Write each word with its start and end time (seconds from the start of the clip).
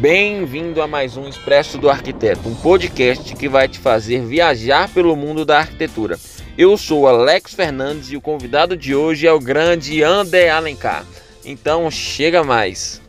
Bem-vindo 0.00 0.80
a 0.80 0.86
mais 0.86 1.16
um 1.16 1.26
Expresso 1.26 1.76
do 1.76 1.90
Arquiteto, 1.90 2.48
um 2.48 2.54
podcast 2.54 3.34
que 3.34 3.48
vai 3.48 3.66
te 3.66 3.80
fazer 3.80 4.24
viajar 4.24 4.88
pelo 4.94 5.16
mundo 5.16 5.44
da 5.44 5.58
arquitetura. 5.58 6.16
Eu 6.56 6.76
sou 6.76 7.08
Alex 7.08 7.52
Fernandes 7.52 8.12
e 8.12 8.16
o 8.16 8.20
convidado 8.20 8.76
de 8.76 8.94
hoje 8.94 9.26
é 9.26 9.32
o 9.32 9.40
grande 9.40 10.00
André 10.04 10.50
Alencar. 10.50 11.04
Então, 11.44 11.90
chega 11.90 12.44
mais. 12.44 13.02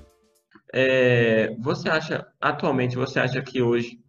É, 0.73 1.55
você 1.59 1.87
acha, 1.89 2.25
atualmente, 2.41 2.95
você 2.95 3.19
acha 3.19 3.39
que 3.39 3.61
hoje 3.61 3.99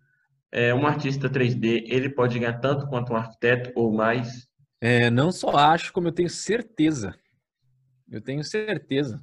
é, 0.50 0.72
um 0.74 0.86
artista 0.86 1.28
3D 1.28 1.84
ele 1.86 2.08
pode 2.08 2.38
ganhar 2.38 2.60
tanto 2.60 2.86
quanto 2.86 3.12
um 3.12 3.16
arquiteto 3.16 3.72
ou 3.74 3.92
mais? 3.92 4.48
É, 4.80 5.10
não 5.10 5.30
só 5.30 5.50
acho, 5.54 5.92
como 5.92 6.08
eu 6.08 6.12
tenho 6.12 6.30
certeza. 6.30 7.14
Eu 8.10 8.22
tenho 8.22 8.42
certeza. 8.42 9.22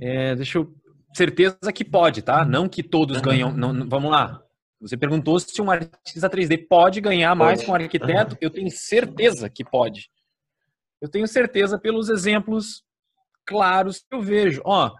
É, 0.00 0.34
deixa 0.34 0.56
eu 0.56 0.74
certeza 1.14 1.72
que 1.72 1.84
pode, 1.84 2.22
tá? 2.22 2.44
Não 2.44 2.68
que 2.68 2.82
todos 2.82 3.20
ganham. 3.20 3.52
Não, 3.52 3.88
vamos 3.88 4.10
lá. 4.10 4.42
Você 4.80 4.96
perguntou 4.96 5.38
se 5.38 5.62
um 5.62 5.70
artista 5.70 6.28
3D 6.28 6.66
pode 6.68 7.00
ganhar 7.00 7.34
mais 7.34 7.62
que 7.62 7.70
um 7.70 7.74
arquiteto. 7.74 8.36
Eu 8.40 8.50
tenho 8.50 8.70
certeza 8.70 9.48
que 9.48 9.64
pode. 9.64 10.10
Eu 11.00 11.08
tenho 11.08 11.26
certeza 11.26 11.78
pelos 11.78 12.08
exemplos 12.08 12.84
claros 13.46 13.98
que 13.98 14.14
eu 14.14 14.20
vejo. 14.20 14.60
Ó, 14.64 14.94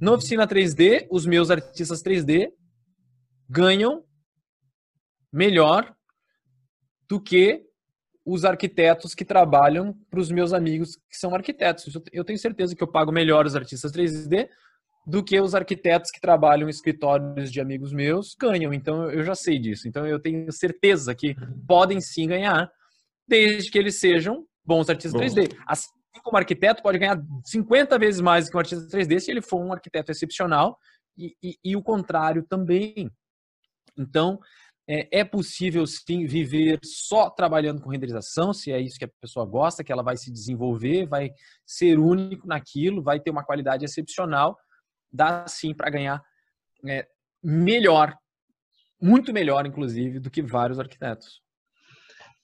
na 0.00 0.12
oficina 0.12 0.46
3D, 0.46 1.06
os 1.10 1.26
meus 1.26 1.50
artistas 1.50 2.02
3D 2.02 2.50
ganham 3.48 4.04
melhor 5.32 5.94
do 7.08 7.20
que 7.20 7.64
os 8.24 8.44
arquitetos 8.44 9.14
que 9.14 9.24
trabalham 9.24 9.94
para 10.10 10.20
os 10.20 10.30
meus 10.30 10.52
amigos 10.52 10.96
que 11.08 11.16
são 11.16 11.34
arquitetos. 11.34 11.94
Eu 12.12 12.24
tenho 12.24 12.38
certeza 12.38 12.74
que 12.74 12.82
eu 12.82 12.88
pago 12.88 13.10
melhor 13.10 13.46
os 13.46 13.56
artistas 13.56 13.90
3D 13.92 14.48
do 15.08 15.24
que 15.24 15.40
os 15.40 15.54
arquitetos 15.54 16.10
que 16.10 16.20
trabalham 16.20 16.68
em 16.68 16.70
escritórios 16.70 17.50
de 17.50 17.62
amigos 17.62 17.94
meus 17.94 18.34
ganham. 18.38 18.74
Então 18.74 19.10
eu 19.10 19.24
já 19.24 19.34
sei 19.34 19.58
disso. 19.58 19.88
Então 19.88 20.06
eu 20.06 20.20
tenho 20.20 20.52
certeza 20.52 21.14
que 21.14 21.34
podem 21.66 21.98
sim 21.98 22.28
ganhar, 22.28 22.70
desde 23.26 23.70
que 23.70 23.78
eles 23.78 23.98
sejam 23.98 24.44
bons 24.62 24.90
artistas 24.90 25.18
Bom. 25.18 25.26
3D. 25.26 25.56
Assim 25.66 25.88
como 26.22 26.36
arquiteto 26.36 26.82
pode 26.82 26.98
ganhar 26.98 27.18
50 27.46 27.98
vezes 27.98 28.20
mais 28.20 28.50
que 28.50 28.56
um 28.56 28.60
artista 28.60 28.86
3D 28.86 29.18
se 29.18 29.30
ele 29.30 29.40
for 29.40 29.64
um 29.64 29.72
arquiteto 29.72 30.12
excepcional 30.12 30.76
e, 31.16 31.34
e, 31.42 31.56
e 31.64 31.74
o 31.74 31.82
contrário 31.82 32.44
também. 32.46 33.10
Então 33.98 34.38
é, 34.86 35.20
é 35.20 35.24
possível 35.24 35.86
sim 35.86 36.26
viver 36.26 36.78
só 36.84 37.30
trabalhando 37.30 37.80
com 37.80 37.88
renderização, 37.88 38.52
se 38.52 38.70
é 38.70 38.78
isso 38.78 38.98
que 38.98 39.06
a 39.06 39.10
pessoa 39.22 39.46
gosta, 39.46 39.82
que 39.82 39.92
ela 39.92 40.02
vai 40.02 40.18
se 40.18 40.30
desenvolver, 40.30 41.06
vai 41.06 41.30
ser 41.66 41.98
único 41.98 42.46
naquilo, 42.46 43.02
vai 43.02 43.18
ter 43.18 43.30
uma 43.30 43.44
qualidade 43.44 43.86
excepcional 43.86 44.54
dá 45.12 45.46
sim 45.46 45.74
para 45.74 45.90
ganhar 45.90 46.22
é, 46.86 47.06
melhor, 47.42 48.16
muito 49.00 49.32
melhor, 49.32 49.66
inclusive, 49.66 50.18
do 50.18 50.30
que 50.30 50.42
vários 50.42 50.78
arquitetos. 50.78 51.40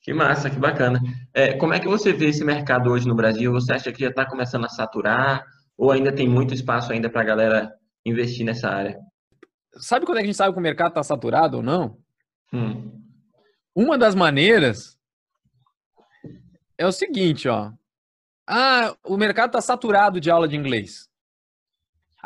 Que 0.03 0.13
massa, 0.13 0.51
que 0.51 0.59
bacana. 0.59 1.01
É, 1.33 1.55
como 1.55 1.73
é 1.73 1.81
que 1.81 1.89
você 1.89 2.13
vê 2.13 2.27
esse 2.27 2.45
mercado 2.45 2.91
hoje 2.91 3.09
no 3.09 3.15
Brasil? 3.15 3.51
Você 3.53 3.73
acha 3.73 3.91
que 3.91 4.01
já 4.01 4.11
está 4.11 4.29
começando 4.29 4.67
a 4.67 4.69
saturar 4.69 5.45
ou 5.79 5.91
ainda 5.91 6.15
tem 6.15 6.29
muito 6.29 6.53
espaço 6.53 6.93
ainda 6.93 7.09
para 7.09 7.23
a 7.23 7.25
galera 7.25 7.75
investir 8.05 8.45
nessa 8.45 8.69
área? 8.69 8.99
Sabe 9.79 10.05
quando 10.05 10.19
é 10.19 10.21
que 10.21 10.25
a 10.25 10.27
gente 10.27 10.37
sabe 10.37 10.53
que 10.53 10.59
o 10.59 10.63
mercado 10.63 10.91
está 10.91 11.03
saturado 11.03 11.57
ou 11.57 11.63
não? 11.63 11.99
Hum. 12.53 13.03
Uma 13.75 13.97
das 13.97 14.15
maneiras 14.15 14.99
é 16.77 16.87
o 16.87 16.93
seguinte, 16.93 17.49
ó. 17.49 17.73
Ah, 18.47 18.95
o 19.05 19.17
mercado 19.17 19.49
está 19.49 19.61
saturado 19.61 20.21
de 20.21 20.31
aula 20.31 20.47
de 20.47 20.55
inglês. 20.55 21.09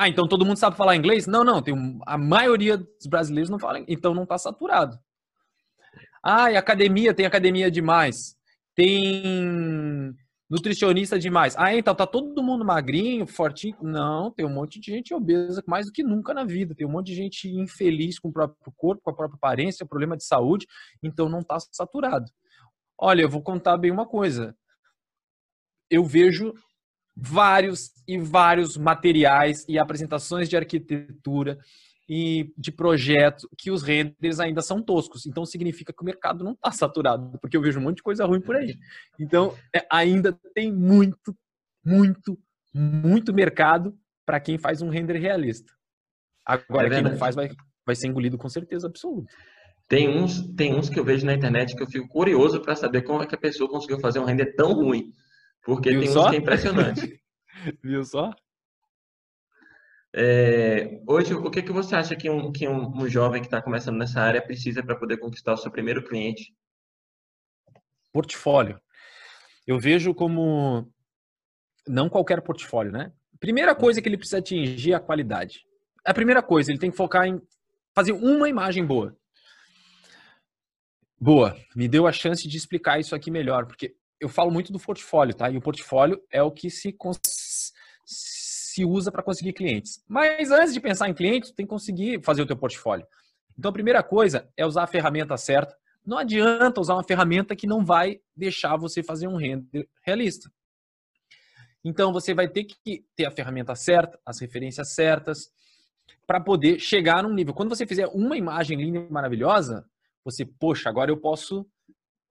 Ah, 0.01 0.09
então 0.09 0.29
todo 0.29 0.47
mundo 0.47 0.57
sabe 0.57 0.77
falar 0.77 0.95
inglês? 0.95 1.27
Não, 1.27 1.43
não. 1.43 1.61
Tem 1.61 1.75
um, 1.75 1.99
a 2.07 2.17
maioria 2.17 2.77
dos 2.77 3.07
brasileiros 3.09 3.51
não 3.51 3.59
fala, 3.59 3.85
então 3.89 4.15
não 4.15 4.23
está 4.23 4.39
saturado. 4.39 4.97
Ah, 6.23 6.53
e 6.53 6.57
academia 6.57 7.13
tem 7.13 7.27
academia 7.27 7.69
demais. 7.69 8.37
Tem 8.77 10.15
nutricionista 10.49 11.19
demais. 11.19 11.57
Ah, 11.59 11.75
então 11.75 11.97
tá 11.97 12.07
todo 12.07 12.45
mundo 12.45 12.65
magrinho, 12.65 13.27
fortinho? 13.27 13.77
Não, 13.83 14.31
tem 14.31 14.47
um 14.47 14.55
monte 14.55 14.79
de 14.79 14.93
gente 14.93 15.13
obesa 15.13 15.65
mais 15.67 15.87
do 15.87 15.93
que 15.93 16.05
nunca 16.05 16.33
na 16.33 16.45
vida. 16.45 16.77
Tem 16.77 16.87
um 16.87 16.93
monte 16.93 17.07
de 17.09 17.17
gente 17.17 17.49
infeliz 17.49 18.21
com 18.21 18.29
o 18.29 18.33
próprio 18.33 18.73
corpo, 18.77 19.03
com 19.03 19.11
a 19.11 19.17
própria 19.17 19.37
aparência, 19.37 19.85
problema 19.85 20.17
de 20.17 20.25
saúde, 20.25 20.65
então 21.03 21.29
não 21.29 21.41
está 21.41 21.59
saturado. 21.73 22.31
Olha, 22.97 23.23
eu 23.23 23.29
vou 23.29 23.43
contar 23.43 23.77
bem 23.77 23.91
uma 23.91 24.07
coisa. 24.07 24.57
Eu 25.91 26.05
vejo 26.05 26.55
vários 27.21 27.91
e 28.07 28.17
vários 28.17 28.77
materiais 28.77 29.65
e 29.69 29.79
apresentações 29.79 30.49
de 30.49 30.57
arquitetura 30.57 31.59
e 32.09 32.53
de 32.57 32.71
projeto 32.73 33.49
que 33.59 33.71
os 33.71 33.83
renders 33.83 34.41
ainda 34.41 34.63
são 34.63 34.81
toscos. 34.81 35.27
Então 35.27 35.45
significa 35.45 35.93
que 35.93 36.03
o 36.03 36.05
mercado 36.05 36.45
não 36.45 36.53
está 36.53 36.71
saturado, 36.71 37.39
porque 37.39 37.57
eu 37.57 37.61
vejo 37.61 37.81
um 37.81 37.83
monte 37.83 37.97
de 37.97 38.03
coisa 38.03 38.25
ruim 38.25 38.41
por 38.41 38.57
aí. 38.57 38.79
Então 39.19 39.55
é, 39.75 39.85
ainda 39.91 40.33
tem 40.55 40.73
muito, 40.73 41.37
muito, 41.85 42.39
muito 42.73 43.35
mercado 43.35 43.99
para 44.25 44.41
quem 44.41 44.57
faz 44.57 44.81
um 44.81 44.89
render 44.89 45.19
realista. 45.19 45.73
Agora 46.47 46.87
é 46.87 46.91
quem 46.91 47.03
não 47.03 47.17
faz 47.17 47.35
vai, 47.35 47.51
vai 47.85 47.97
ser 47.97 48.07
engolido 48.07 48.39
com 48.39 48.49
certeza 48.49 48.87
absoluta. 48.87 49.31
Tem 49.89 50.09
uns, 50.09 50.47
tem 50.55 50.75
uns 50.75 50.89
que 50.89 50.99
eu 50.99 51.05
vejo 51.05 51.27
na 51.27 51.35
internet 51.35 51.75
que 51.75 51.83
eu 51.83 51.87
fico 51.87 52.09
curioso 52.09 52.61
para 52.61 52.77
saber 52.77 53.03
como 53.03 53.23
é 53.23 53.27
que 53.27 53.35
a 53.35 53.39
pessoa 53.39 53.69
conseguiu 53.69 53.99
fazer 53.99 54.19
um 54.19 54.25
render 54.25 54.55
tão 54.55 54.73
ruim. 54.73 55.13
Porque 55.69 55.91
Viu 55.91 56.01
tem 56.01 56.11
só? 56.11 56.25
uns 56.25 56.31
que 56.31 56.37
é 56.37 56.39
impressionante. 56.39 57.23
Viu 57.85 58.03
só? 58.03 58.35
É, 60.17 61.03
hoje, 61.07 61.35
o 61.35 61.51
que, 61.51 61.61
que 61.61 61.71
você 61.71 61.95
acha 61.95 62.17
que 62.17 62.31
um, 62.31 62.51
que 62.51 62.67
um, 62.67 62.89
um 62.97 63.07
jovem 63.07 63.43
que 63.43 63.49
está 63.49 63.61
começando 63.61 63.99
nessa 63.99 64.19
área 64.19 64.41
precisa 64.41 64.83
para 64.83 64.97
poder 64.97 65.19
conquistar 65.19 65.53
o 65.53 65.59
seu 65.59 65.71
primeiro 65.71 66.03
cliente? 66.03 66.57
Portfólio. 68.11 68.81
Eu 69.67 69.79
vejo 69.79 70.15
como 70.15 70.91
não 71.87 72.09
qualquer 72.09 72.41
portfólio, 72.41 72.91
né? 72.91 73.13
Primeira 73.39 73.75
coisa 73.75 74.01
que 74.01 74.09
ele 74.09 74.17
precisa 74.17 74.39
atingir 74.39 74.93
é 74.93 74.95
a 74.95 75.01
qualidade. 75.01 75.67
A 76.03 76.15
primeira 76.15 76.43
coisa, 76.43 76.71
ele 76.71 76.79
tem 76.79 76.91
que 76.91 76.97
focar 76.97 77.27
em 77.27 77.39
fazer 77.95 78.13
uma 78.13 78.49
imagem 78.49 78.87
boa. 78.87 79.15
Boa, 81.21 81.55
me 81.77 81.87
deu 81.87 82.07
a 82.07 82.13
chance 82.13 82.49
de 82.49 82.57
explicar 82.57 82.99
isso 82.99 83.15
aqui 83.15 83.31
melhor, 83.31 83.67
porque 83.67 83.95
eu 84.21 84.29
falo 84.29 84.51
muito 84.51 84.73
do 84.73 84.79
portfólio, 84.79 85.35
tá? 85.35 85.51
E 85.51 85.57
o 85.57 85.61
portfólio 85.61 86.21
é 86.31 86.43
o 86.43 86.51
que 86.51 86.71
se, 86.71 86.97
se 88.05 88.85
usa 88.85 89.13
para 89.13 89.23
conseguir 89.23 89.53
clientes. 89.53 90.03
Mas 90.09 90.51
antes 90.51 90.75
de 90.75 90.81
pensar 90.81 91.09
em 91.09 91.15
clientes, 91.15 91.53
tem 91.53 91.67
que 91.67 91.71
conseguir 91.71 92.23
fazer 92.23 92.43
o 92.43 92.47
teu 92.47 92.57
portfólio. 92.57 93.07
Então, 93.59 93.71
a 93.71 93.73
primeira 93.73 94.03
coisa 94.03 94.49
é 94.57 94.65
usar 94.65 94.85
a 94.85 94.87
ferramenta 94.87 95.37
certa. 95.37 95.77
Não 96.05 96.19
adianta 96.19 96.81
usar 96.81 96.95
uma 96.95 97.05
ferramenta 97.05 97.57
que 97.57 97.67
não 97.67 97.85
vai 97.85 98.21
deixar 98.37 98.77
você 98.77 99.03
fazer 99.03 99.29
um 99.29 99.37
render 99.37 99.89
realista. 100.03 100.51
Então, 101.85 102.13
você 102.13 102.35
vai 102.35 102.49
ter 102.49 102.65
que 102.65 103.05
ter 103.15 103.27
a 103.27 103.31
ferramenta 103.31 103.75
certa, 103.75 104.19
as 104.25 104.41
referências 104.41 104.95
certas, 104.95 105.51
para 106.27 106.41
poder 106.41 106.79
chegar 106.79 107.23
num 107.23 107.33
nível. 107.33 107.55
Quando 107.55 107.71
você 107.71 107.87
fizer 107.87 108.07
uma 108.09 108.37
imagem 108.37 108.79
linda 108.79 108.99
e 108.99 109.13
maravilhosa, 109.13 109.85
você, 110.25 110.45
poxa, 110.45 110.89
agora 110.89 111.11
eu 111.11 111.17
posso 111.17 111.67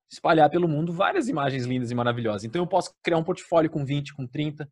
espalhar 0.09 0.49
pelo 0.49 0.67
mundo 0.67 0.93
várias 0.93 1.27
imagens 1.27 1.65
lindas 1.65 1.91
e 1.91 1.95
maravilhosas. 1.95 2.43
Então 2.43 2.61
eu 2.61 2.67
posso 2.67 2.93
criar 3.03 3.17
um 3.17 3.23
portfólio 3.23 3.69
com 3.69 3.83
20, 3.83 4.13
com 4.13 4.25
30, 4.25 4.69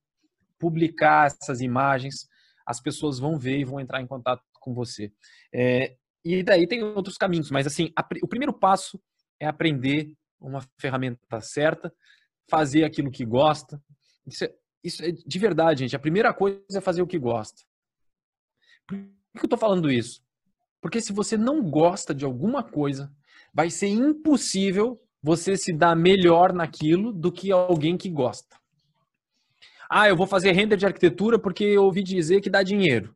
publicar 0.57 1.28
essas 1.28 1.62
imagens, 1.62 2.28
as 2.66 2.81
pessoas 2.81 3.19
vão 3.19 3.38
ver 3.38 3.59
e 3.59 3.66
vão 3.66 3.79
entrar 3.79 4.01
em 4.01 4.07
contato 4.07 4.41
com 4.53 4.74
você. 4.74 5.12
É, 5.53 5.95
e 6.24 6.41
daí 6.44 6.68
tem 6.68 6.84
outros 6.84 7.18
caminhos, 7.18 7.51
mas 7.51 7.68
assim, 7.68 7.91
a, 7.95 8.03
o 8.24 8.28
primeiro 8.28 8.53
passo 8.53 9.00
é 9.40 9.45
aprender 9.45 10.12
uma 10.40 10.62
ferramenta 10.79 11.41
certa, 11.41 11.94
fazer 12.50 12.84
aquilo 12.84 13.12
que 13.12 13.25
gosta. 13.25 13.81
Isso 14.25 14.45
é, 14.45 14.53
isso 14.84 15.03
é 15.03 15.12
de 15.12 15.40
verdade, 15.40 15.81
gente. 15.81 15.95
A 15.95 16.00
primeira 16.00 16.34
coisa 16.34 16.78
é 16.78 16.81
fazer 16.81 17.01
o 17.01 17.07
que 17.07 17.19
gosta. 17.19 17.62
Por 18.88 18.98
que 18.98 19.39
eu 19.39 19.45
estou 19.45 19.60
falando 19.60 19.92
isso? 19.92 20.24
Porque 20.81 21.01
se 21.01 21.12
você 21.12 21.36
não 21.36 21.63
gosta 21.63 22.13
de 22.13 22.25
alguma 22.25 22.63
coisa, 22.63 23.12
vai 23.54 23.69
ser 23.69 23.88
impossível 23.88 25.01
você 25.25 25.57
se 25.57 25.74
dá 25.74 25.95
melhor 25.95 26.54
naquilo 26.54 27.12
do 27.12 27.31
que 27.31 27.51
alguém 27.51 27.98
que 27.98 28.12
gosta. 28.12 28.56
Ah, 29.89 30.07
eu 30.07 30.16
vou 30.16 30.27
fazer 30.27 30.51
render 30.51 30.77
de 30.77 30.86
arquitetura 30.86 31.39
porque 31.39 31.63
eu 31.63 31.83
ouvi 31.83 32.04
dizer 32.04 32.42
que 32.42 32.50
dá 32.50 32.62
dinheiro. 32.62 33.12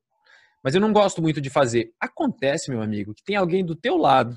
Mas 0.64 0.74
eu 0.74 0.82
não 0.82 0.92
gosto 0.92 1.22
muito 1.22 1.40
de 1.40 1.52
fazer. 1.52 1.92
Acontece, 2.00 2.72
meu 2.72 2.82
amigo, 2.82 3.14
que 3.14 3.24
tem 3.24 3.36
alguém 3.36 3.64
do 3.64 3.76
teu 3.76 3.96
lado 3.96 4.36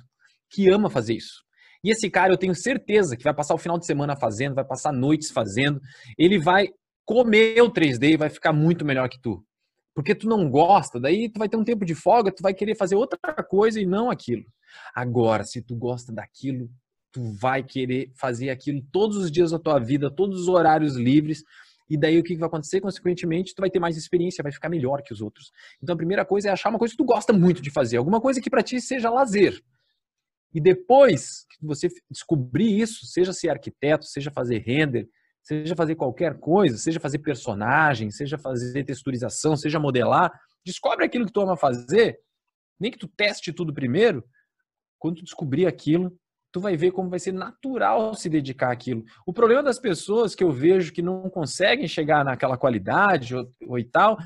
que 0.51 0.69
ama 0.69 0.91
fazer 0.91 1.15
isso. 1.15 1.43
E 1.83 1.91
esse 1.91 2.11
cara, 2.11 2.35
eu 2.35 2.37
tenho 2.37 2.55
certeza 2.55 3.17
que 3.17 3.25
vai 3.25 3.33
passar 3.33 3.55
o 3.55 3.59
final 3.59 3.79
de 3.79 3.87
semana 3.87 4.15
fazendo, 4.17 4.55
vai 4.55 4.67
passar 4.67 4.93
noites 4.93 5.31
fazendo. 5.31 5.81
Ele 6.19 6.39
vai 6.39 6.69
comer 7.07 7.63
o 7.63 7.73
3D 7.73 8.13
e 8.13 8.17
vai 8.19 8.29
ficar 8.29 8.53
muito 8.53 8.85
melhor 8.85 9.09
que 9.09 9.19
tu. 9.19 9.43
Porque 9.95 10.15
tu 10.15 10.29
não 10.29 10.51
gosta, 10.51 11.01
daí 11.01 11.33
tu 11.33 11.39
vai 11.39 11.49
ter 11.49 11.57
um 11.57 11.65
tempo 11.65 11.87
de 11.87 11.95
folga, 11.95 12.31
tu 12.31 12.43
vai 12.43 12.53
querer 12.53 12.77
fazer 12.77 12.97
outra 12.97 13.19
coisa 13.49 13.81
e 13.81 13.87
não 13.87 14.11
aquilo. 14.11 14.45
Agora, 14.95 15.43
se 15.45 15.63
tu 15.63 15.75
gosta 15.75 16.13
daquilo, 16.13 16.69
tu 17.13 17.23
vai 17.35 17.63
querer 17.63 18.11
fazer 18.15 18.51
aquilo 18.51 18.83
todos 18.91 19.17
os 19.19 19.31
dias 19.31 19.51
da 19.51 19.59
tua 19.59 19.79
vida, 19.79 20.11
todos 20.11 20.41
os 20.41 20.49
horários 20.49 20.97
livres, 20.97 21.45
E 21.93 21.97
daí 21.97 22.19
o 22.19 22.23
que 22.23 22.35
vai 22.37 22.47
acontecer? 22.47 22.81
Consequentemente, 22.81 23.55
tu 23.55 23.61
vai 23.61 23.69
ter 23.69 23.79
mais 23.79 23.99
experiência, 23.99 24.43
vai 24.43 24.51
ficar 24.51 24.71
melhor 24.71 25.03
que 25.03 25.13
os 25.13 25.21
outros. 25.21 25.53
Então 25.83 25.93
a 25.93 25.97
primeira 25.97 26.25
coisa 26.25 26.49
é 26.49 26.51
achar 26.51 26.71
uma 26.71 26.79
coisa 26.79 26.93
que 26.93 26.97
tu 26.97 27.05
gosta 27.05 27.35
muito 27.35 27.61
de 27.61 27.71
fazer, 27.71 27.99
alguma 27.99 28.19
coisa 28.19 28.41
que 28.41 28.49
para 28.49 28.63
ti 28.63 28.81
seja 28.81 29.11
lazer. 29.11 29.61
E 30.55 30.61
depois 30.61 31.45
que 31.51 31.67
você 31.67 31.89
descobrir 32.11 32.81
isso, 32.81 33.05
seja 33.05 33.33
ser 33.33 33.51
arquiteto, 33.51 34.07
seja 34.07 34.31
fazer 34.31 34.59
render, 34.59 35.07
seja 35.43 35.77
fazer 35.77 35.95
qualquer 35.95 36.39
coisa, 36.39 36.79
seja 36.79 36.99
fazer 36.99 37.19
personagem, 37.19 38.11
seja 38.11 38.39
fazer 38.39 38.85
texturização, 38.85 39.55
seja 39.55 39.79
modelar, 39.79 40.33
descobre 40.65 41.05
aquilo 41.05 41.27
que 41.27 41.33
tu 41.33 41.43
ama 41.43 41.59
fazer, 41.59 42.19
nem 42.81 42.91
que 42.91 42.99
tu 42.99 43.09
teste 43.09 43.53
tudo 43.53 43.75
primeiro, 43.75 44.25
quando 44.99 45.17
tu 45.17 45.25
descobrir 45.25 45.67
aquilo, 45.67 46.17
tu 46.53 46.61
vai 46.61 46.77
ver 46.77 46.93
como 46.93 47.09
vai 47.09 47.19
ser 47.19 47.33
natural 47.33 48.15
se 48.15 48.29
dedicar 48.29 48.71
àquilo. 48.71 49.05
O 49.27 49.33
problema 49.33 49.63
das 49.63 49.79
pessoas 49.79 50.35
que 50.35 50.45
eu 50.45 50.53
vejo 50.53 50.93
que 50.93 51.01
não 51.01 51.29
conseguem 51.31 51.89
chegar 51.89 52.25
naquela 52.25 52.59
qualidade 52.59 53.35
ou, 53.35 53.49
ou 53.67 53.79
e 53.79 53.85
tal, 53.85 54.19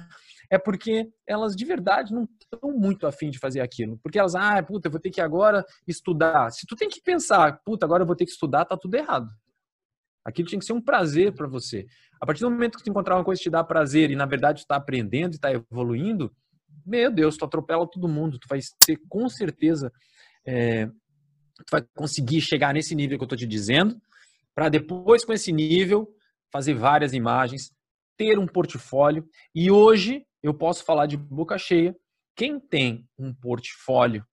é 0.51 0.59
porque 0.59 1.09
elas 1.27 1.55
de 1.55 1.65
verdade 1.65 2.13
não 2.13 2.25
estão 2.25 2.73
muito 2.73 3.07
afim 3.07 3.31
de 3.31 3.39
fazer 3.39 3.61
aquilo. 3.61 3.99
Porque 4.03 4.19
elas, 4.19 4.35
ah, 4.35 4.61
puta, 4.63 4.89
eu 4.89 4.93
vou 4.93 5.01
ter 5.01 5.11
que 5.11 5.21
agora 5.21 5.65
estudar. 5.87 6.51
Se 6.51 6.67
tu 6.67 6.75
tem 6.75 6.89
que 6.89 7.01
pensar, 7.01 7.61
puta, 7.65 7.87
agora 7.87 8.03
eu 8.03 8.07
vou 8.07 8.17
ter 8.17 8.25
que 8.25 8.33
estudar, 8.33 8.65
tá 8.65 8.77
tudo 8.77 8.97
errado. 8.97 9.31
Aquilo 10.25 10.49
tinha 10.49 10.59
que 10.59 10.67
ser 10.67 10.73
um 10.73 10.83
prazer 10.83 11.33
para 11.33 11.47
você. 11.47 11.87
A 12.21 12.27
partir 12.27 12.41
do 12.41 12.51
momento 12.51 12.77
que 12.77 12.83
tu 12.83 12.91
encontrar 12.91 13.17
uma 13.17 13.25
coisa 13.25 13.39
que 13.39 13.45
te 13.45 13.51
dá 13.51 13.63
prazer 13.63 14.11
e 14.11 14.17
na 14.17 14.27
verdade 14.27 14.61
tu 14.61 14.65
está 14.65 14.75
aprendendo 14.75 15.35
e 15.35 15.37
está 15.37 15.53
evoluindo, 15.53 16.35
meu 16.85 17.11
Deus, 17.11 17.37
tu 17.37 17.45
atropela 17.45 17.87
todo 17.89 18.09
mundo. 18.09 18.39
Tu 18.39 18.49
vai 18.49 18.59
ser 18.61 18.99
com 19.09 19.29
certeza 19.29 19.93
é, 20.45 20.89
tu 21.65 21.71
vai 21.71 21.83
conseguir 21.95 22.41
chegar 22.41 22.75
nesse 22.75 22.95
nível 22.95 23.19
que 23.19 23.25
eu 23.25 23.27
estou 23.27 23.39
te 23.39 23.47
dizendo, 23.47 24.01
para 24.55 24.69
depois, 24.69 25.25
com 25.25 25.33
esse 25.33 25.53
nível, 25.53 26.15
fazer 26.51 26.75
várias 26.75 27.13
imagens, 27.13 27.71
ter 28.17 28.39
um 28.39 28.47
portfólio. 28.47 29.29
E 29.55 29.71
hoje 29.71 30.27
eu 30.43 30.55
posso 30.55 30.85
falar 30.85 31.07
de 31.07 31.17
boca 31.17 31.59
cheia. 31.59 31.95
Quem 32.35 32.59
tem 32.59 33.09
um 33.19 33.35
portfólio 33.35 34.27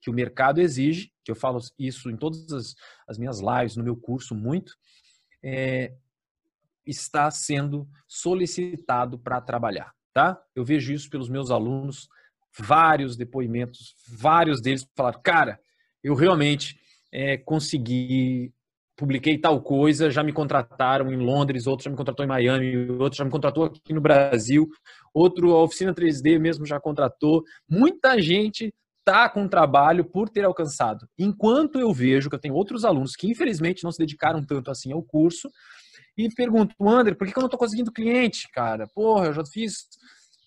que 0.00 0.10
o 0.10 0.12
mercado 0.12 0.60
exige, 0.60 1.12
que 1.24 1.30
eu 1.30 1.36
falo 1.36 1.60
isso 1.78 2.10
em 2.10 2.16
todas 2.16 2.50
as, 2.52 2.74
as 3.06 3.18
minhas 3.18 3.40
lives, 3.40 3.76
no 3.76 3.84
meu 3.84 3.96
curso 3.96 4.34
muito, 4.34 4.72
é, 5.42 5.94
está 6.86 7.30
sendo 7.30 7.88
solicitado 8.08 9.18
para 9.18 9.40
trabalhar, 9.40 9.92
tá? 10.12 10.42
Eu 10.54 10.64
vejo 10.64 10.92
isso 10.92 11.10
pelos 11.10 11.28
meus 11.28 11.50
alunos, 11.50 12.08
vários 12.58 13.16
depoimentos, 13.16 13.94
vários 14.08 14.60
deles 14.60 14.86
falaram, 14.96 15.20
cara, 15.22 15.60
eu 16.02 16.14
realmente 16.14 16.76
é, 17.12 17.36
consegui, 17.36 18.52
publiquei 18.96 19.38
tal 19.38 19.60
coisa, 19.62 20.10
já 20.10 20.22
me 20.22 20.32
contrataram 20.32 21.10
em 21.12 21.16
Londres, 21.16 21.66
outro 21.66 21.84
já 21.84 21.90
me 21.90 21.96
contratou 21.96 22.24
em 22.24 22.28
Miami, 22.28 22.90
outro 22.92 23.18
já 23.18 23.24
me 23.24 23.30
contratou 23.30 23.64
aqui 23.64 23.92
no 23.92 24.00
Brasil, 24.00 24.68
outro, 25.12 25.52
a 25.52 25.62
oficina 25.62 25.94
3D 25.94 26.38
mesmo 26.38 26.66
já 26.66 26.78
contratou. 26.80 27.42
Muita 27.68 28.20
gente 28.20 28.72
está 28.98 29.28
com 29.28 29.48
trabalho 29.48 30.04
por 30.04 30.28
ter 30.28 30.44
alcançado. 30.44 31.06
Enquanto 31.18 31.80
eu 31.80 31.92
vejo 31.92 32.28
que 32.28 32.36
eu 32.36 32.40
tenho 32.40 32.54
outros 32.54 32.84
alunos 32.84 33.16
que 33.16 33.28
infelizmente 33.28 33.82
não 33.82 33.90
se 33.90 33.98
dedicaram 33.98 34.44
tanto 34.44 34.70
assim 34.70 34.92
ao 34.92 35.02
curso, 35.02 35.48
e 36.16 36.28
pergunto, 36.34 36.74
André, 36.86 37.14
por 37.14 37.26
que 37.26 37.36
eu 37.36 37.40
não 37.40 37.46
estou 37.46 37.58
conseguindo 37.58 37.92
cliente, 37.92 38.46
cara? 38.52 38.86
Porra, 38.94 39.26
eu 39.26 39.32
já 39.32 39.42
fiz 39.44 39.88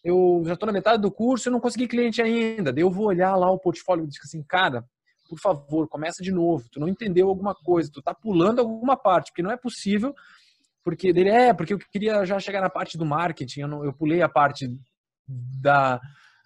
eu 0.04 0.44
já 0.46 0.54
estou 0.54 0.68
na 0.68 0.74
metade 0.74 1.02
do 1.02 1.10
curso 1.10 1.48
e 1.48 1.52
não 1.52 1.62
consegui 1.62 1.88
cliente 1.88 2.22
ainda. 2.22 2.74
Daí 2.74 2.84
eu 2.84 2.92
vou 2.92 3.06
olhar 3.06 3.36
lá 3.38 3.50
o 3.50 3.58
portfólio 3.58 4.04
e 4.04 4.10
digo 4.10 4.24
assim, 4.26 4.44
cara, 4.44 4.84
por 5.34 5.42
favor, 5.42 5.88
começa 5.88 6.22
de 6.22 6.32
novo. 6.32 6.68
Tu 6.72 6.80
não 6.80 6.88
entendeu 6.88 7.28
alguma 7.28 7.56
coisa, 7.56 7.90
tu 7.92 8.02
tá 8.02 8.14
pulando 8.14 8.60
alguma 8.60 8.96
parte, 8.96 9.32
porque 9.32 9.42
não 9.42 9.52
é 9.52 9.58
possível. 9.58 10.14
Porque 10.84 11.14
dele 11.14 11.30
é, 11.30 11.54
porque 11.54 11.74
eu 11.74 11.80
queria 11.80 12.26
já 12.26 12.40
chegar 12.40 12.62
na 12.62 12.70
parte 12.70 12.98
do 12.98 13.06
marketing, 13.06 13.62
eu, 13.62 13.68
não, 13.68 13.86
eu 13.86 13.94
pulei 13.94 14.22
a 14.22 14.30
parte 14.30 14.68
da, 15.28 16.00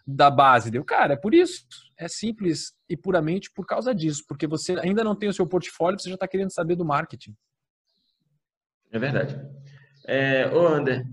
da 0.06 0.30
base. 0.30 0.72
Deu, 0.72 0.86
cara, 0.86 1.16
é 1.16 1.18
por 1.18 1.34
isso. 1.34 1.66
É 1.98 2.08
simples 2.08 2.74
e 2.88 2.96
puramente 2.96 3.52
por 3.52 3.66
causa 3.66 3.94
disso, 3.94 4.24
porque 4.28 4.48
você 4.48 4.80
ainda 4.80 5.04
não 5.04 5.16
tem 5.16 5.28
o 5.28 5.34
seu 5.34 5.48
portfólio, 5.48 6.00
você 6.00 6.10
já 6.10 6.16
está 6.16 6.28
querendo 6.28 6.54
saber 6.54 6.76
do 6.76 6.86
marketing. 6.86 7.36
É 8.92 9.00
verdade. 9.00 9.36
É, 10.06 10.48
ô 10.54 10.68
Ander, 10.68 11.04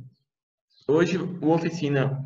hoje 0.87 1.17
o 1.17 1.51
Oficina 1.51 2.23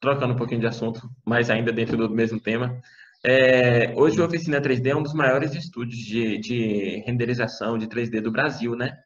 trocando 0.00 0.34
um 0.34 0.36
pouquinho 0.36 0.60
de 0.60 0.66
assunto, 0.66 1.08
mas 1.24 1.48
ainda 1.48 1.72
dentro 1.72 1.96
do 1.96 2.10
mesmo 2.10 2.40
tema. 2.40 2.80
É, 3.22 3.94
hoje 3.94 4.20
o 4.20 4.24
Oficina 4.24 4.60
3D 4.60 4.86
é 4.86 4.96
um 4.96 5.02
dos 5.02 5.12
maiores 5.12 5.54
estúdios 5.54 5.98
de, 5.98 6.38
de 6.38 7.02
renderização 7.06 7.76
de 7.76 7.86
3D 7.86 8.20
do 8.20 8.32
Brasil, 8.32 8.74
né? 8.74 8.98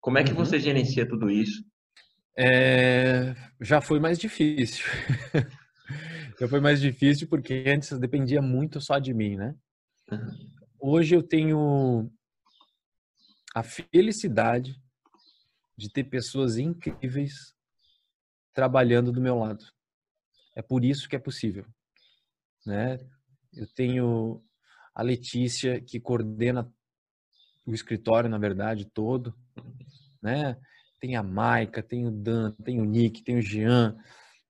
Como 0.00 0.18
é 0.18 0.24
que 0.24 0.30
uhum. 0.30 0.36
você 0.36 0.58
gerencia 0.58 1.06
tudo 1.06 1.30
isso? 1.30 1.64
É, 2.36 3.34
já 3.60 3.80
foi 3.80 4.00
mais 4.00 4.18
difícil. 4.18 4.84
já 6.40 6.48
foi 6.48 6.60
mais 6.60 6.80
difícil 6.80 7.28
porque 7.28 7.64
antes 7.66 7.96
dependia 7.98 8.42
muito 8.42 8.80
só 8.80 8.98
de 8.98 9.14
mim, 9.14 9.36
né? 9.36 9.54
Uhum. 10.10 10.50
Hoje 10.80 11.14
eu 11.14 11.22
tenho 11.22 12.10
a 13.54 13.62
felicidade 13.62 14.80
de 15.76 15.90
ter 15.90 16.04
pessoas 16.04 16.58
incríveis 16.58 17.54
trabalhando 18.52 19.12
do 19.12 19.20
meu 19.20 19.38
lado. 19.38 19.64
É 20.56 20.62
por 20.62 20.84
isso 20.84 21.08
que 21.08 21.16
é 21.16 21.18
possível. 21.18 21.64
Né? 22.66 22.98
Eu 23.54 23.66
tenho 23.74 24.42
a 24.94 25.02
Letícia, 25.02 25.80
que 25.80 25.98
coordena 26.00 26.70
o 27.66 27.74
escritório, 27.74 28.28
na 28.28 28.38
verdade, 28.38 28.84
todo. 28.84 29.34
Né? 30.22 30.56
Tem 31.00 31.16
a 31.16 31.22
Maica, 31.22 31.82
tem 31.82 32.06
o 32.06 32.10
Dan, 32.10 32.52
tem 32.64 32.80
o 32.80 32.84
Nick, 32.84 33.22
tem 33.22 33.38
o 33.38 33.42
Jean, 33.42 33.96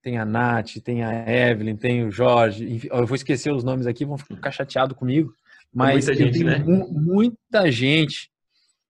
tem 0.03 0.19
a 0.19 0.25
Nath, 0.25 0.77
tem 0.83 1.05
a 1.05 1.29
Evelyn, 1.29 1.77
tem 1.77 2.05
o 2.05 2.11
Jorge. 2.11 2.69
Enfim, 2.69 2.89
eu 2.91 3.07
vou 3.07 3.15
esquecer 3.15 3.53
os 3.53 3.63
nomes 3.63 3.87
aqui, 3.87 4.05
vão 4.05 4.19
ficar 4.19 4.51
chateados 4.51 4.97
comigo. 4.97 5.33
Mas 5.73 6.07
muita 6.07 6.15
gente, 6.15 6.45
né? 6.45 6.59
muita 6.59 7.71
gente 7.71 8.31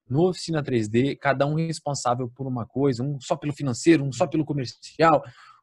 no 0.09 0.29
Oficina 0.29 0.63
3D, 0.63 1.17
cada 1.19 1.47
um 1.47 1.55
responsável 1.55 2.29
por 2.29 2.47
uma 2.47 2.67
coisa, 2.67 3.03
um 3.03 3.21
só 3.21 3.37
pelo 3.37 3.53
financeiro, 3.53 4.03
um 4.03 4.13
só 4.13 4.27
pelo 4.27 4.45
comercial, 4.45 5.23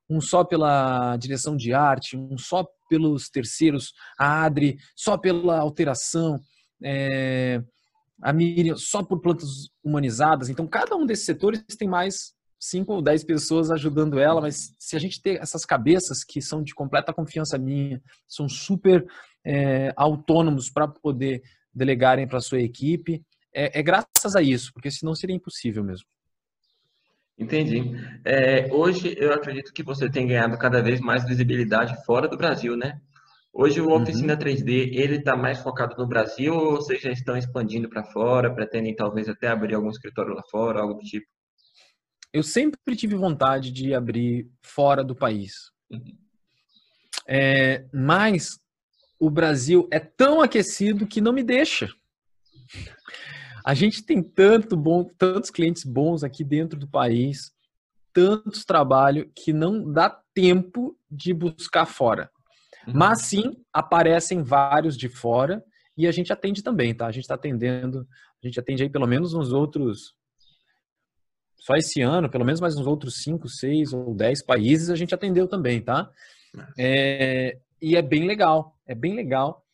um 0.10 0.22
só 0.22 0.44
pela 0.44 1.18
direção 1.18 1.58
de 1.58 1.74
arte, 1.74 2.16
um 2.16 2.38
só 2.38 2.66
pelos 2.88 3.30
terceiros, 3.30 3.94
a 4.18 4.44
Adri 4.44 4.78
só 4.96 5.18
pela 5.18 5.60
alteração, 5.60 6.40
é, 6.84 7.62
a 8.22 8.34
Miriam 8.34 8.76
só 8.76 9.04
por 9.04 9.22
plantas 9.22 9.70
humanizadas. 9.84 10.50
Então, 10.50 10.68
cada 10.68 10.96
um 10.96 11.06
desses 11.06 11.26
setores 11.26 11.64
tem 11.78 11.88
mais 11.88 12.34
cinco 12.60 12.94
ou 12.94 13.02
dez 13.02 13.24
pessoas 13.24 13.70
ajudando 13.70 14.20
ela, 14.20 14.42
mas 14.42 14.74
se 14.80 14.96
a 14.96 15.00
gente 15.00 15.22
ter 15.22 15.40
essas 15.42 15.64
cabeças 15.64 16.24
que 16.24 16.42
são 16.42 16.64
de 16.64 16.74
completa 16.74 17.14
confiança 17.14 17.58
minha, 17.58 18.02
são 18.28 18.50
super 18.50 19.06
é, 19.46 19.94
autônomos 19.96 20.70
para 20.70 20.88
poder 20.88 21.44
delegarem 21.74 22.28
para 22.28 22.42
sua 22.42 22.60
equipe, 22.60 23.24
é, 23.54 23.80
é 23.80 23.84
graças 23.84 24.36
a 24.36 24.42
isso, 24.42 24.74
porque 24.74 24.90
senão 24.90 25.14
seria 25.14 25.36
impossível 25.36 25.84
mesmo. 25.84 26.08
Entendi. 27.38 27.92
É, 28.26 28.68
hoje 28.74 29.16
eu 29.18 29.32
acredito 29.32 29.72
que 29.72 29.84
você 29.84 30.10
tem 30.10 30.28
ganhado 30.28 30.58
cada 30.58 30.82
vez 30.82 31.00
mais 31.00 31.24
visibilidade 31.24 31.96
fora 32.04 32.28
do 32.28 32.38
Brasil, 32.38 32.76
né? 32.76 33.00
Hoje 33.54 33.80
o 33.80 33.92
Oficina 33.92 34.34
uhum. 34.34 34.40
3D, 34.40 34.92
ele 34.94 35.18
está 35.18 35.36
mais 35.36 35.60
focado 35.60 35.96
no 35.98 36.08
Brasil 36.08 36.54
ou 36.54 36.76
vocês 36.76 37.02
já 37.02 37.12
estão 37.12 37.38
expandindo 37.38 37.90
para 37.90 38.04
fora, 38.04 38.54
pretendem 38.54 38.96
talvez 38.96 39.30
até 39.30 39.48
abrir 39.48 39.76
algum 39.76 39.90
escritório 39.90 40.34
lá 40.34 40.44
fora, 40.50 40.82
algo 40.82 40.96
do 40.96 41.02
tipo? 41.02 41.26
Eu 42.34 42.44
sempre 42.44 42.96
tive 42.96 43.16
vontade 43.16 43.72
de 43.72 43.94
abrir 43.94 44.48
fora 44.62 45.04
do 45.04 45.16
país. 45.16 45.72
Uhum. 45.90 46.18
É, 47.28 47.86
mas 47.94 48.60
o 49.20 49.30
Brasil 49.30 49.88
é 49.92 50.00
tão 50.00 50.42
aquecido 50.42 51.08
que 51.08 51.22
não 51.22 51.34
me 51.34 51.44
deixa. 51.44 51.90
A 53.68 53.74
gente 53.74 54.02
tem 54.02 54.24
tanto 54.24 54.78
bom, 54.78 55.04
tantos 55.04 55.52
clientes 55.52 55.84
bons 55.84 56.24
aqui 56.24 56.42
dentro 56.42 56.80
do 56.80 56.88
país, 56.88 57.52
tantos 58.14 58.64
trabalho 58.64 59.30
que 59.36 59.52
não 59.52 59.92
dá 59.92 60.10
tempo 60.34 60.98
de 61.12 61.34
buscar 61.34 61.86
fora. 61.86 62.32
Uhum. 62.88 62.94
Mas 62.96 63.24
sim, 63.24 63.58
aparecem 63.74 64.42
vários 64.42 64.96
de 64.96 65.10
fora 65.10 65.62
e 65.98 66.08
a 66.08 66.14
gente 66.14 66.32
atende 66.32 66.64
também, 66.64 66.96
tá? 66.96 67.08
A 67.08 67.12
gente 67.12 67.24
está 67.24 67.36
atendendo, 67.36 68.08
a 68.42 68.48
gente 68.48 68.58
atende 68.58 68.84
aí 68.84 68.90
pelo 68.90 69.06
menos 69.06 69.34
uns 69.34 69.52
outros 69.52 70.16
só 71.60 71.76
esse 71.76 72.02
ano, 72.02 72.30
pelo 72.30 72.46
menos 72.46 72.62
mais 72.62 72.78
uns 72.78 72.88
outros 72.88 73.16
cinco, 73.22 73.50
seis 73.50 73.92
ou 73.92 74.16
dez 74.16 74.42
países 74.42 74.90
a 74.90 74.96
gente 74.96 75.14
atendeu 75.14 75.46
também, 75.46 75.82
tá? 75.82 76.10
É, 76.80 77.60
e 77.82 77.98
é 77.98 78.02
bem 78.02 78.26
legal, 78.26 78.80
é 78.88 78.96
bem 78.96 79.14
legal. 79.14 79.66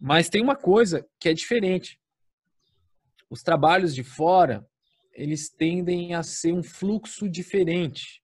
Mas 0.00 0.28
tem 0.28 0.42
uma 0.42 0.56
coisa 0.56 1.06
que 1.20 1.28
é 1.28 1.32
diferente 1.32 2.01
os 3.32 3.42
trabalhos 3.42 3.94
de 3.94 4.04
fora, 4.04 4.62
eles 5.14 5.48
tendem 5.48 6.14
a 6.14 6.22
ser 6.22 6.52
um 6.52 6.62
fluxo 6.62 7.26
diferente. 7.26 8.22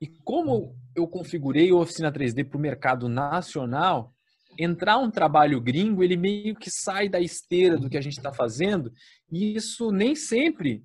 E 0.00 0.06
como 0.06 0.76
eu 0.94 1.08
configurei 1.08 1.72
o 1.72 1.80
Oficina 1.80 2.12
3D 2.12 2.48
para 2.48 2.56
o 2.56 2.60
mercado 2.60 3.08
nacional, 3.08 4.14
entrar 4.56 4.98
um 4.98 5.10
trabalho 5.10 5.60
gringo, 5.60 6.04
ele 6.04 6.16
meio 6.16 6.54
que 6.54 6.70
sai 6.70 7.08
da 7.08 7.18
esteira 7.20 7.76
do 7.76 7.90
que 7.90 7.98
a 7.98 8.00
gente 8.00 8.18
está 8.18 8.32
fazendo, 8.32 8.92
e 9.32 9.56
isso 9.56 9.90
nem 9.90 10.14
sempre 10.14 10.84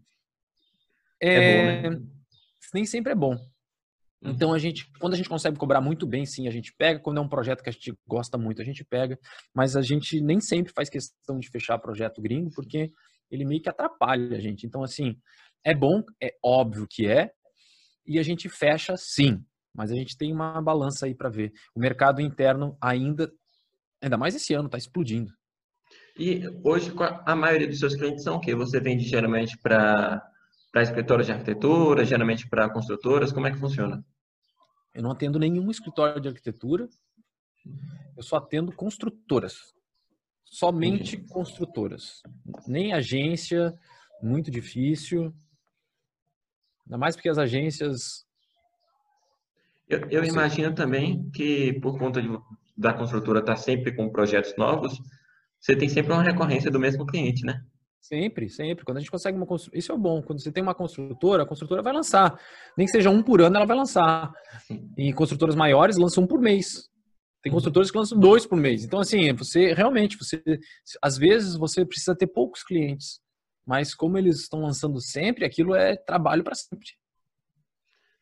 é, 1.22 1.34
é 1.36 1.82
bom, 1.84 1.90
né? 1.90 2.02
nem 2.74 2.86
sempre 2.86 3.12
é 3.12 3.16
bom. 3.16 3.38
Então 4.24 4.56
a 4.56 4.58
gente, 4.58 4.92
quando 5.00 5.14
a 5.14 5.18
gente 5.18 5.30
consegue 5.30 5.56
cobrar 5.56 5.80
muito 5.82 6.08
bem, 6.08 6.26
sim, 6.26 6.48
a 6.48 6.52
gente 6.52 6.74
pega. 6.74 7.00
Quando 7.00 7.20
é 7.20 7.22
um 7.22 7.30
projeto 7.30 7.62
que 7.62 7.70
a 7.70 7.72
gente 7.72 7.94
gosta 8.08 8.40
muito, 8.40 8.60
a 8.60 8.66
gente 8.66 8.84
pega. 8.84 9.20
Mas 9.54 9.76
a 9.76 9.84
gente 9.84 10.20
nem 10.20 10.40
sempre 10.42 10.74
faz 10.74 10.90
questão 10.90 11.38
de 11.38 11.48
fechar 11.48 11.78
projeto 11.78 12.20
gringo, 12.20 12.50
porque 12.56 12.92
ele 13.30 13.46
meio 13.46 13.62
que 13.62 13.70
atrapalha 13.70 14.38
a 14.38 14.40
gente. 14.40 14.66
Então, 14.66 14.84
assim, 14.84 15.18
é 15.64 15.74
bom, 15.74 16.04
é 16.22 16.36
óbvio 16.44 16.88
que 16.88 17.08
é, 17.08 17.32
e 18.06 18.20
a 18.20 18.24
gente 18.24 18.48
fecha 18.50 18.96
sim. 18.96 19.44
Mas 19.74 19.92
a 19.92 19.96
gente 19.96 20.18
tem 20.18 20.32
uma 20.32 20.62
balança 20.62 21.06
aí 21.06 21.14
para 21.14 21.30
ver. 21.30 21.52
O 21.76 21.80
mercado 21.80 22.22
interno 22.22 22.78
ainda, 22.80 23.32
ainda 24.02 24.18
mais 24.18 24.36
esse 24.36 24.54
ano, 24.54 24.68
está 24.68 24.78
explodindo. 24.78 25.34
E 26.18 26.48
hoje 26.64 26.94
a 27.26 27.36
maioria 27.36 27.68
dos 27.68 27.80
seus 27.80 27.94
clientes 27.94 28.24
são 28.24 28.38
o 28.38 28.40
quê? 28.40 28.56
Você 28.56 28.80
vende 28.80 29.04
geralmente 29.04 29.58
para 29.58 30.32
escritórios 30.76 31.28
de 31.28 31.34
arquitetura, 31.34 32.06
geralmente 32.06 32.48
para 32.48 32.70
construtoras? 32.70 33.34
Como 33.34 33.48
é 33.48 33.52
que 33.52 33.58
funciona? 33.58 34.02
Eu 34.94 35.04
não 35.04 35.12
atendo 35.12 35.38
nenhum 35.38 35.70
escritório 35.70 36.22
de 36.22 36.30
arquitetura, 36.30 36.88
eu 38.16 38.24
só 38.24 38.38
atendo 38.38 38.72
construtoras. 38.72 39.75
Somente 40.46 41.18
construtoras. 41.18 42.22
Nem 42.68 42.94
agência, 42.94 43.74
muito 44.22 44.50
difícil. 44.50 45.34
Ainda 46.86 46.98
mais 46.98 47.16
porque 47.16 47.30
as 47.30 47.38
agências. 47.38 48.26
Eu, 49.90 50.08
eu 50.10 50.24
imagino 50.24 50.74
também 50.74 51.30
que, 51.32 51.74
por 51.82 51.98
conta 51.98 52.22
de, 52.22 52.30
da 52.78 52.94
construtora 52.94 53.40
estar 53.40 53.56
sempre 53.56 53.96
com 53.96 54.10
projetos 54.10 54.56
novos, 54.58 55.00
você 55.60 55.76
tem 55.76 55.90
sempre 55.90 56.14
uma 56.14 56.24
recorrência 56.24 56.72
do 56.72 56.80
mesmo 56.80 57.06
cliente, 57.06 57.46
né? 57.46 57.64
Sempre, 58.00 58.50
sempre. 58.50 58.86
Quando 58.86 58.98
a 58.98 59.00
gente 59.00 59.10
consegue 59.10 59.36
uma 59.36 59.48
construtora, 59.48 59.80
isso 59.80 59.92
é 59.92 59.98
bom. 59.98 60.22
Quando 60.22 60.40
você 60.40 60.52
tem 60.52 60.62
uma 60.62 60.76
construtora, 60.76 61.42
a 61.42 61.46
construtora 61.46 61.82
vai 61.82 61.92
lançar. 61.92 62.40
Nem 62.78 62.86
que 62.86 62.92
seja 62.92 63.10
um 63.10 63.24
por 63.24 63.42
ano, 63.42 63.56
ela 63.56 63.66
vai 63.66 63.76
lançar. 63.76 64.32
E 64.96 65.12
construtoras 65.12 65.56
maiores 65.56 65.98
lançam 65.98 66.24
um 66.24 66.28
por 66.28 66.40
mês. 66.40 66.88
Tem 67.46 67.52
construtoras 67.52 67.92
que 67.92 67.98
lançam 68.00 68.20
dois 68.20 68.44
por 68.44 68.58
mês. 68.58 68.84
Então, 68.84 69.00
assim, 69.00 69.32
você 69.32 69.72
realmente, 69.72 70.18
você, 70.18 70.42
às 71.00 71.16
vezes 71.16 71.56
você 71.56 71.86
precisa 71.86 72.16
ter 72.16 72.26
poucos 72.26 72.64
clientes. 72.64 73.20
Mas 73.64 73.94
como 73.94 74.18
eles 74.18 74.40
estão 74.40 74.62
lançando 74.62 75.00
sempre, 75.00 75.46
aquilo 75.46 75.76
é 75.76 75.96
trabalho 75.96 76.44
para 76.44 76.56
sempre. 76.56 76.88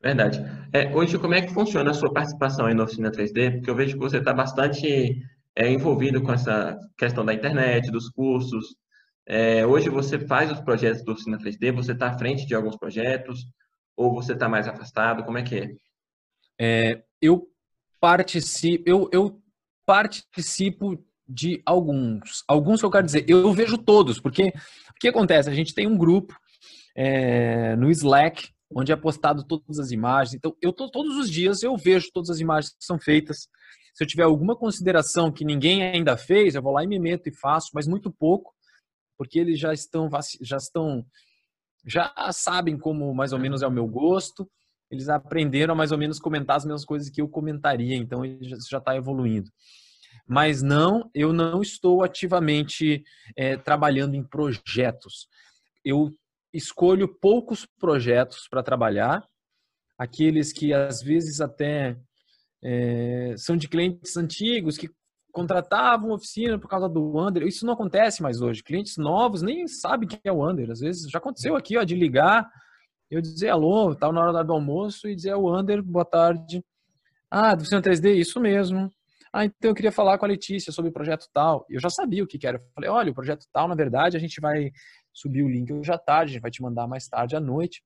Verdade. 0.01 0.42
É, 0.74 0.94
hoje, 0.94 1.18
como 1.18 1.36
é 1.36 1.42
que 1.42 1.53
funciona 1.53 1.92
a 1.92 1.94
sua 1.94 2.12
participação 2.12 2.65
aí 2.65 2.74
na 2.74 2.84
oficina 2.84 3.10
3D? 3.10 3.53
Porque 3.53 3.70
eu 3.70 3.75
vejo 3.75 3.94
que 3.94 4.00
você 4.00 4.18
está 4.18 4.34
bastante 4.34 5.18
é, 5.56 5.72
envolvido 5.72 6.22
com 6.22 6.34
essa 6.34 6.77
questão 6.98 7.24
da 7.24 7.34
internet, 7.34 7.89
dos 7.89 8.10
cursos. 8.10 8.75
É, 9.25 9.65
hoje 9.65 9.89
você 9.89 10.20
faz 10.20 10.51
os 10.51 10.60
projetos 10.60 11.01
do 11.01 11.13
Oficina 11.13 11.38
3D, 11.38 11.72
você 11.72 11.94
está 11.94 12.10
à 12.10 12.18
frente 12.18 12.46
de 12.46 12.53
alguns 12.53 12.75
projetos, 12.75 13.46
ou 13.96 14.13
você 14.13 14.34
está 14.34 14.50
mais 14.50 14.68
afastado? 14.68 15.24
Como 15.24 15.38
é 15.38 15.44
que 15.44 15.56
é? 15.56 15.70
é 16.60 17.03
eu 17.22 17.52
participo, 18.03 18.83
eu, 18.86 19.10
eu 19.13 19.41
participo 19.86 21.01
de 21.25 21.63
alguns. 21.65 22.43
Alguns 22.45 22.81
que 22.81 22.86
eu 22.86 22.91
quero 22.91 23.05
dizer, 23.05 23.24
eu 23.29 23.53
vejo 23.53 23.77
todos, 23.77 24.19
porque 24.19 24.50
o 24.50 25.00
que 25.00 25.07
acontece? 25.07 25.50
A 25.50 25.53
gente 25.53 25.74
tem 25.74 25.88
um 25.88 25.98
grupo 25.98 26.38
é, 26.98 27.77
no 27.77 27.89
Slack, 27.89 28.50
onde 28.75 28.91
é 28.91 28.95
postado 28.98 29.45
todas 29.45 29.79
as 29.79 29.91
imagens. 29.91 30.33
Então, 30.33 30.53
eu 30.62 30.74
tô, 30.74 30.91
todos 30.91 31.15
os 31.15 31.31
dias 31.31 31.63
eu 31.63 31.77
vejo 31.77 32.10
todas 32.13 32.29
as 32.29 32.41
imagens 32.41 32.74
que 32.74 32.83
são 32.83 33.00
feitas. 33.00 33.48
Se 33.93 34.03
eu 34.03 34.07
tiver 34.07 34.24
alguma 34.24 34.53
consideração 34.53 35.31
que 35.31 35.45
ninguém 35.45 35.81
ainda 35.81 36.17
fez, 36.17 36.55
eu 36.55 36.62
vou 36.62 36.74
lá 36.74 36.83
e 36.83 36.88
me 36.88 37.00
meto 37.00 37.29
e 37.29 37.33
faço, 37.33 37.69
mas 37.74 37.88
muito 37.88 38.12
pouco, 38.12 38.53
porque 39.17 39.39
eles 39.39 39.57
já 39.57 39.72
estão 39.72 40.10
já 40.41 40.57
estão 40.57 41.05
já 41.86 42.13
sabem 42.33 42.77
como 42.77 43.13
mais 43.15 43.31
ou 43.31 43.39
menos 43.39 43.62
é 43.62 43.67
o 43.67 43.72
meu 43.72 43.88
gosto. 43.88 44.45
Eles 44.93 45.09
aprenderam 45.09 45.73
a 45.73 45.75
mais 45.75 45.91
ou 45.91 45.97
menos 45.97 46.19
comentar 46.19 46.55
as 46.55 46.65
mesmas 46.65 46.85
coisas 46.85 47.09
que 47.09 47.19
eu 47.19 47.27
comentaria, 47.27 47.95
então 47.95 48.23
isso 48.23 48.69
já 48.69 48.77
está 48.77 48.95
evoluindo. 48.95 49.50
Mas 50.27 50.62
não, 50.62 51.09
eu 51.15 51.33
não 51.33 51.63
estou 51.63 52.03
ativamente 52.03 53.03
é, 53.35 53.57
trabalhando 53.57 54.13
em 54.13 54.23
projetos. 54.23 55.27
Eu 55.83 56.12
escolho 56.53 57.07
poucos 57.07 57.65
projetos 57.79 58.47
para 58.47 58.62
trabalhar, 58.62 59.27
aqueles 59.97 60.53
que 60.53 60.71
às 60.71 61.01
vezes 61.01 61.41
até 61.41 61.97
é, 62.63 63.33
são 63.35 63.57
de 63.57 63.67
clientes 63.67 64.15
antigos 64.15 64.77
que 64.77 64.91
contratavam 65.31 66.12
oficina 66.12 66.59
por 66.59 66.69
causa 66.69 66.88
do 66.88 67.19
Under. 67.19 67.41
Isso 67.47 67.65
não 67.65 67.73
acontece 67.73 68.21
mais 68.21 68.41
hoje. 68.41 68.62
Clientes 68.62 68.95
novos 68.97 69.41
nem 69.41 69.67
sabem 69.67 70.07
quem 70.07 70.19
é 70.23 70.31
o 70.31 70.47
Under. 70.47 70.69
Às 70.69 70.81
vezes 70.81 71.09
já 71.09 71.17
aconteceu 71.17 71.55
aqui, 71.55 71.75
ó, 71.79 71.83
de 71.83 71.95
ligar, 71.95 72.47
eu 73.13 73.22
dizer 73.22 73.50
alô, 73.50 73.96
tal 73.96 74.12
na 74.12 74.22
hora 74.22 74.43
do 74.43 74.53
almoço 74.53 75.08
e 75.08 75.15
dizer 75.15 75.32
ao 75.32 75.48
Under, 75.48 75.82
boa 75.82 76.05
tarde. 76.05 76.63
Ah, 77.29 77.53
do 77.55 77.62
oficina 77.62 77.82
3D, 77.82 78.15
isso 78.15 78.39
mesmo. 78.39 78.91
Ah, 79.32 79.46
então 79.46 79.72
eu 79.72 79.75
queria 79.75 79.91
falar 79.91 80.17
com 80.17 80.25
a 80.25 80.27
Letícia 80.27 80.72
sobre 80.72 80.89
o 80.89 80.93
projeto 80.93 81.27
tal. 81.34 81.65
Eu 81.70 81.79
já 81.79 81.89
sabia 81.89 82.24
o 82.24 82.27
que, 82.27 82.38
que 82.38 82.48
era. 82.48 82.58
Eu 82.58 82.72
falei, 82.75 82.89
olha, 82.89 83.12
o 83.12 83.15
projeto 83.15 83.46
tal, 83.51 83.67
na 83.67 83.75
verdade, 83.75 84.17
a 84.17 84.20
gente 84.20 84.39
vai 84.41 84.72
subir 85.12 85.43
o 85.43 85.50
link 85.50 85.72
hoje 85.72 85.91
à 85.91 85.98
tarde, 85.98 86.32
a 86.32 86.34
gente 86.34 86.41
vai 86.41 86.51
te 86.51 86.62
mandar 86.62 86.88
mais 86.88 87.08
tarde 87.08 87.36
à 87.36 87.39
noite 87.39 87.84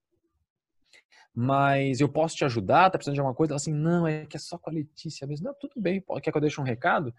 mas 1.40 2.00
eu 2.00 2.10
posso 2.10 2.36
te 2.36 2.44
ajudar? 2.46 2.90
Tá 2.90 2.98
precisando 2.98 3.14
de 3.14 3.20
alguma 3.20 3.36
coisa? 3.36 3.54
Ela 3.54 3.58
assim, 3.58 3.72
não, 3.72 4.08
é 4.08 4.26
que 4.26 4.36
é 4.36 4.40
só 4.40 4.58
com 4.58 4.72
a 4.72 4.74
Letícia 4.74 5.28
mesmo. 5.28 5.46
Não, 5.46 5.54
tudo 5.54 5.74
bem, 5.78 6.04
quer 6.20 6.32
que 6.32 6.36
eu 6.36 6.42
deixe 6.42 6.60
um 6.60 6.64
recado? 6.64 7.14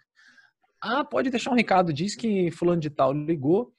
Ah, 0.81 1.05
pode 1.05 1.31
deixar 1.31 1.53
um 1.53 1.55
recado, 1.55 1.93
diz 1.93 2.17
que 2.17 2.51
fulano 2.51 2.81
de 2.81 2.91
tal 2.91 3.13
ligou 3.13 3.73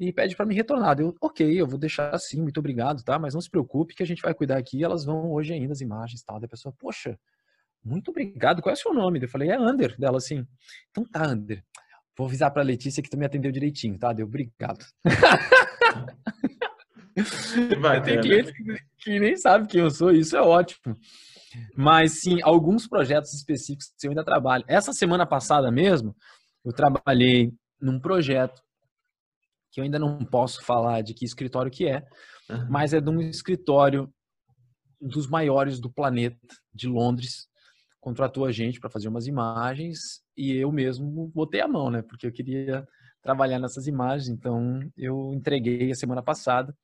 e 0.00 0.12
pede 0.12 0.34
para 0.34 0.46
me 0.46 0.54
retornar. 0.54 0.98
Eu, 0.98 1.14
ok, 1.20 1.60
eu 1.60 1.66
vou 1.66 1.78
deixar 1.78 2.14
assim, 2.14 2.40
muito 2.40 2.58
obrigado, 2.58 3.04
tá? 3.04 3.18
Mas 3.18 3.34
não 3.34 3.40
se 3.40 3.50
preocupe 3.50 3.94
que 3.94 4.02
a 4.02 4.06
gente 4.06 4.22
vai 4.22 4.32
cuidar 4.32 4.56
aqui, 4.56 4.82
elas 4.82 5.04
vão 5.04 5.30
hoje 5.30 5.52
ainda 5.52 5.72
as 5.72 5.82
imagens 5.82 6.22
tal. 6.22 6.40
Da 6.40 6.48
pessoa, 6.48 6.74
poxa, 6.78 7.18
muito 7.84 8.10
obrigado, 8.10 8.62
qual 8.62 8.70
é 8.70 8.74
o 8.74 8.80
seu 8.80 8.94
nome? 8.94 9.20
Eu 9.20 9.28
falei, 9.28 9.50
é 9.50 9.56
Ander. 9.56 9.94
Dela 9.98 10.16
assim, 10.16 10.46
então 10.90 11.04
tá, 11.04 11.26
Ander. 11.26 11.62
Vou 12.16 12.26
avisar 12.26 12.50
pra 12.50 12.62
Letícia 12.62 13.02
que 13.02 13.10
tu 13.10 13.18
me 13.18 13.26
atendeu 13.26 13.52
direitinho, 13.52 13.98
tá? 13.98 14.14
Deu, 14.14 14.26
obrigado. 14.26 14.86
Tem 18.04 18.20
cliente 18.20 18.52
que 18.98 19.20
nem 19.20 19.36
sabe 19.36 19.66
quem 19.66 19.82
eu 19.82 19.90
sou, 19.90 20.10
isso 20.10 20.34
é 20.34 20.40
ótimo. 20.40 20.96
Mas 21.76 22.22
sim, 22.22 22.38
alguns 22.42 22.86
projetos 22.86 23.34
específicos 23.34 23.92
eu 24.02 24.10
ainda 24.10 24.24
trabalho. 24.24 24.64
Essa 24.66 24.92
semana 24.92 25.26
passada 25.26 25.70
mesmo, 25.70 26.16
eu 26.64 26.72
trabalhei 26.72 27.52
num 27.78 28.00
projeto 28.00 28.62
que 29.70 29.80
eu 29.80 29.84
ainda 29.84 29.98
não 29.98 30.24
posso 30.24 30.64
falar 30.64 31.02
de 31.02 31.14
que 31.14 31.24
escritório 31.24 31.70
que 31.70 31.86
é, 31.86 32.04
uhum. 32.48 32.66
mas 32.68 32.92
é 32.92 33.00
de 33.00 33.08
um 33.08 33.20
escritório 33.20 34.12
dos 35.00 35.26
maiores 35.28 35.80
do 35.80 35.90
planeta, 35.90 36.38
de 36.74 36.88
Londres. 36.88 37.48
Contratou 38.00 38.44
a 38.44 38.52
gente 38.52 38.80
para 38.80 38.90
fazer 38.90 39.08
umas 39.08 39.26
imagens 39.26 40.22
e 40.36 40.52
eu 40.52 40.72
mesmo 40.72 41.30
botei 41.34 41.60
a 41.60 41.68
mão, 41.68 41.90
né? 41.90 42.02
Porque 42.02 42.26
eu 42.26 42.32
queria 42.32 42.86
trabalhar 43.22 43.58
nessas 43.58 43.86
imagens, 43.86 44.28
então 44.28 44.80
eu 44.96 45.32
entreguei 45.34 45.90
a 45.90 45.94
semana 45.94 46.22
passada 46.22 46.74